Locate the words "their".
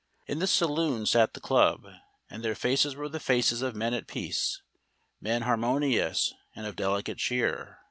2.43-2.55